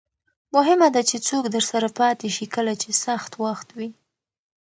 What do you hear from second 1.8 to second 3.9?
پاتې شي کله چې سخت وخت وي.